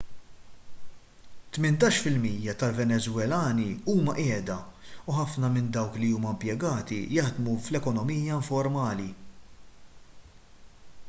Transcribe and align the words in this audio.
tmintax 1.57 1.99
fil-mija 2.05 2.55
tal-venezwelani 2.63 3.67
huma 3.93 4.15
qiegħda 4.21 4.55
u 4.87 5.19
ħafna 5.19 5.53
minn 5.59 5.69
dawk 5.77 6.01
li 6.05 6.11
huma 6.15 6.33
impjegati 6.39 6.99
jaħdmu 7.19 7.55
fl-ekonomija 7.69 8.41
informali 8.41 9.09